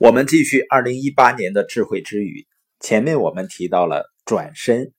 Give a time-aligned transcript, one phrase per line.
[0.00, 2.46] 我们继续二零一八年的智慧之语。
[2.80, 4.94] 前面我们提到了转身、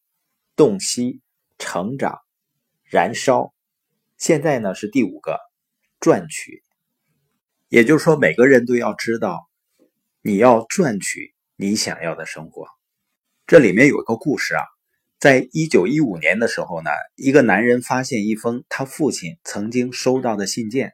[0.55, 1.21] 洞悉、
[1.57, 2.19] 成长、
[2.83, 3.51] 燃烧，
[4.19, 5.39] 现在呢是第五个
[5.99, 6.61] 赚取。
[7.67, 9.49] 也就是说，每个人都要知道，
[10.21, 12.67] 你要赚取你想要的生活。
[13.47, 14.61] 这里面有一个故事啊，
[15.19, 20.93] 在一九一五年的时候呢，一个男人发现一封他父亲曾经收到的信件。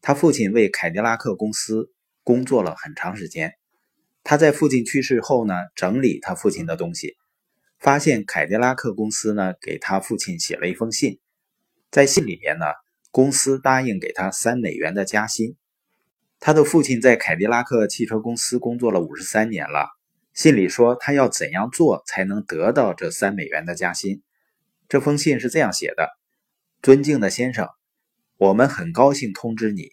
[0.00, 1.92] 他父亲为凯迪拉克公司。
[2.26, 3.52] 工作了很长时间，
[4.24, 7.14] 他在父亲去世后呢，整理他父亲的东西，
[7.78, 11.20] 发现凯迪拉克公司呢给他父亲写了一封信，
[11.88, 12.66] 在信里面呢，
[13.12, 15.54] 公司答应给他三美元的加薪。
[16.40, 19.86] 他的父亲在凯迪拉克汽车公司工作了五十三年了，
[20.34, 24.20] 信里说他要怎样做才能得到这三美元的加薪。
[24.88, 26.08] 这封信是这样写的
[26.82, 27.68] ：“尊敬的先生，
[28.36, 29.92] 我们很高兴通知你，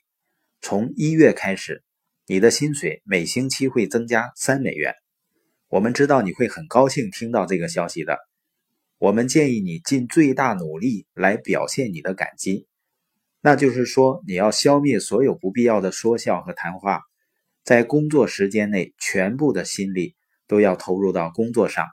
[0.62, 1.84] 从一月开始。”
[2.26, 4.94] 你的薪水每星期会增加三美元，
[5.68, 8.18] 我们知道你会很高兴听到这个消息的。
[8.98, 12.66] 我们建议你尽最大努力来表现你的感激，
[13.41, 17.01] 那就是说你要消灭所有不必要的说笑和谈话，
[17.62, 20.16] 在工作时间内全部的心力
[20.48, 21.88] 都要投入到工作上，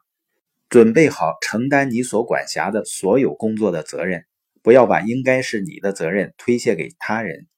[0.68, 4.26] 准备好承担你所管辖的所有工作的责任，
[4.62, 7.48] 不要把应该是你的责任推卸给他人。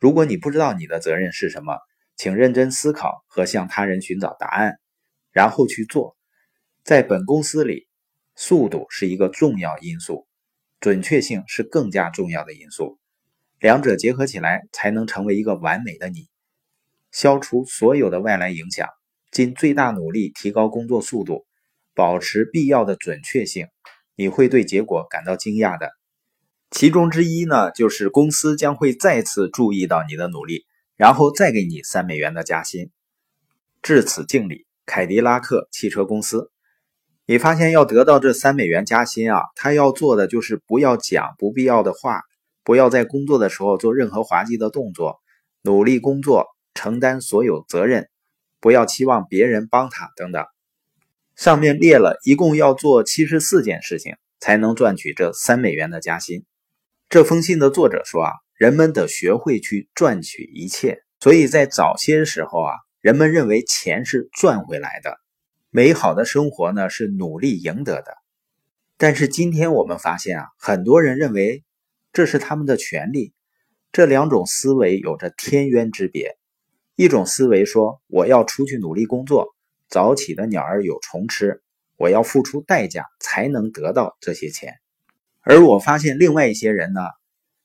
[0.00, 1.78] 如果你不知道你的责任是什么，
[2.18, 4.80] 请认真思考和向他人寻找答案，
[5.30, 6.16] 然后去做。
[6.82, 7.86] 在本公司里，
[8.34, 10.26] 速度是一个重要因素，
[10.80, 12.98] 准确性是更加重要的因素。
[13.60, 16.28] 两者结合起来，才能成为一个完美的你。
[17.12, 18.88] 消除所有的外来影响，
[19.30, 21.46] 尽最大努力提高工作速度，
[21.94, 23.68] 保持必要的准确性。
[24.16, 25.92] 你会对结果感到惊讶的。
[26.72, 30.64] 其中之一呢，就是公司将会再次注意到你的努力。
[30.98, 32.90] 然后再给你三美元的加薪，
[33.82, 36.50] 至此敬礼，凯迪拉克汽车公司。
[37.24, 42.22] 你发现要得到这三美元加薪啊，他要做的就是不要讲不必要的话，
[42.64, 45.20] 不要在工作的时候做任何滑稽的动作，
[45.62, 48.08] 努力工作，承担所有责任，
[48.58, 50.44] 不要期望别人帮他等等。
[51.36, 56.44] 上面列了一共要做七十四件事情才能赚取这三美元的加薪。
[57.08, 58.32] 这封信的作者说啊。
[58.58, 65.20] 人们得学会去赚取一切，所以在早些时候啊，人们认为钱是赚回来的，
[65.70, 68.16] 美好的生活呢是努力赢得的。
[68.96, 71.62] 但是今天我们发现啊，很多人认为
[72.12, 73.32] 这是他们的权利。
[73.92, 76.36] 这两种思维有着天渊之别。
[76.96, 79.54] 一种思维说我要出去努力工作，
[79.88, 81.62] 早起的鸟儿有虫吃，
[81.96, 84.74] 我要付出代价才能得到这些钱。
[85.42, 87.02] 而我发现另外一些人呢。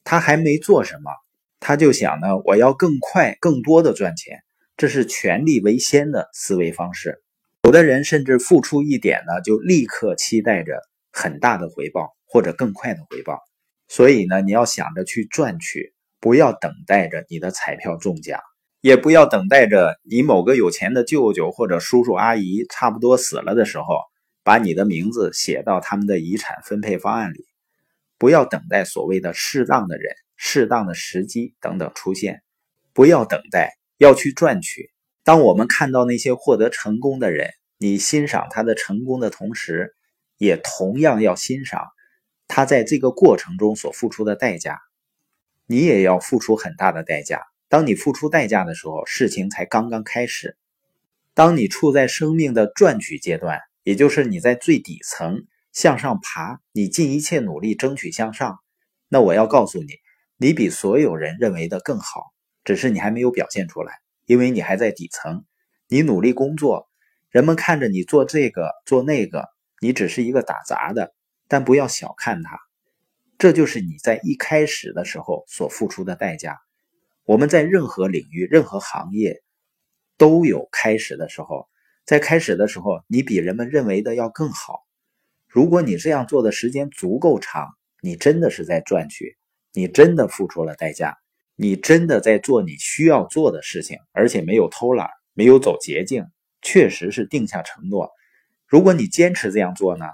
[0.04, 1.12] 他还没做什么，
[1.60, 4.44] 他就想呢，我要更快、更多的赚钱，
[4.76, 7.22] 这是权力为先的思维方式。
[7.64, 10.82] 有的人甚至付出一点呢，就立刻期待着
[11.12, 13.40] 很大的回报或者更快的回报。
[13.88, 18.42] 所以呢，你要想着去赚取，不要等待着你的彩票中奖，
[18.82, 23.86] 也不要等待着你某个有钱的舅舅或者叔叔阿姨差不多死了的时候，
[24.44, 27.46] 把你的名字写到他们的遗产分配方案里。
[28.24, 32.42] 不要等待所谓的适当的人、适当的时机等等出现，
[32.94, 34.94] 不要等待，要去赚取。
[35.26, 39.94] 当我们看到那些获得成功的人，你欣赏他的成功的同时，
[40.38, 41.84] 也同样要欣赏
[42.48, 44.80] 他在这个过程中所付出的代价。
[45.66, 47.42] 你也要付出很大的代价。
[47.68, 50.56] 当你付出代价的时候，事情才刚刚开始。
[51.34, 55.44] 当你处在生命的赚取阶段，也就是你在最底层。
[55.74, 58.60] 向上爬，你尽一切努力争取向上。
[59.10, 59.96] 那我要告诉你，
[60.38, 62.32] 你比所有人认为的更好，
[62.64, 65.44] 只是你还没有表现出来，因为你还在底层。
[65.90, 66.90] 你努力工作，
[67.30, 69.50] 人们看着你做这个做那个，
[69.82, 71.14] 你只是一个打杂的。
[71.48, 72.58] 但不要小看他，
[73.38, 76.58] 这就是你在一开始的时候所付出的代价。
[77.26, 79.44] 我们在任何领域、任何行业
[80.18, 81.68] 都有开始的时候，
[82.06, 84.84] 在开始的时候，你比人们认为的要更好。
[85.54, 87.68] 如果你这样做的时间足够长，
[88.02, 89.38] 你真的是在赚取，
[89.72, 91.16] 你真的付出了代价，
[91.56, 96.26] 你真的在做你需要做的事情，而且没有偷懒，没有走捷径，
[96.64, 98.10] 确实是定下承诺。
[98.66, 100.08] 如果你坚持这样做呢，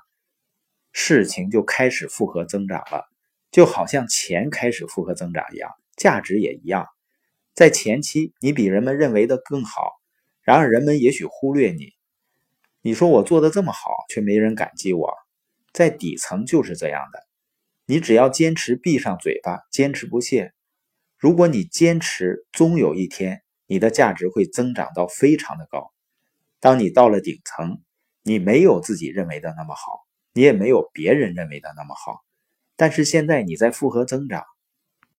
[0.92, 3.06] 事情就开始复合增长了，
[3.50, 6.86] 就好像钱开始复合增长一样，价值也一样。
[7.54, 9.94] 在前期你比人们认为的更好，
[10.44, 11.94] 然而人们也许忽略你。
[12.82, 15.14] 你说我做的这么好，却没人感激我。
[15.74, 17.20] 在底层就是这样的，
[17.86, 20.54] 你只要坚持闭上嘴巴，坚持不懈。
[21.18, 25.92] 如果你坚持，终有一天你的价值会增长到非常的高。
[26.60, 27.82] 当你到了顶层，
[28.24, 32.22] 你没有自己认为的那么好，你也没有别人认为的那么好。
[32.76, 34.44] 但是现在你在复合增长，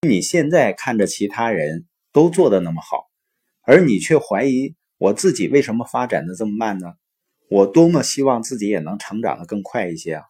[0.02, 3.10] 你现在看着其他人都做的那么好，
[3.62, 6.94] 而你却怀疑我自己为什么发展的这么慢呢？
[7.48, 10.24] 我多么希望自己也能成长的更快一些啊！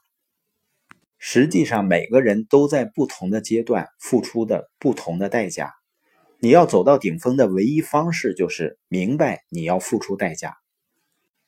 [1.23, 5.75] 实际上，每个人都在不同的阶段付出的不同的代价。
[6.39, 10.57] 你要走到顶峰的唯一方式，就是明白你要付出代价。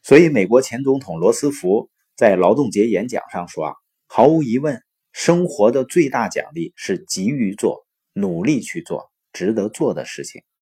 [0.02, 3.74] 所以，美国前总统罗斯福在劳动节演讲上说：“啊，
[4.06, 4.82] 毫无疑问，
[5.14, 10.42] 生活的最大奖励是急于做、努力去做值得做的事情。”